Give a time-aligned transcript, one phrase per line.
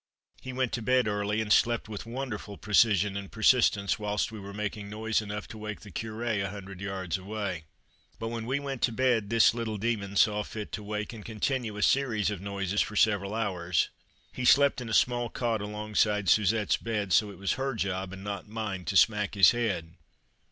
[0.41, 4.51] He went to bed early, and slept with wonderful precision and persistence whilst we were
[4.51, 7.65] making noise enough to wake the Curé a hundred yards away.
[8.17, 11.77] But, when we went to bed, this little demon saw fit to wake, and continue
[11.77, 13.89] a series of noises for several hours.
[14.33, 18.23] He slept in a small cot alongside Suzette's bed, so it was her job, and
[18.23, 19.93] not mine, to smack his head.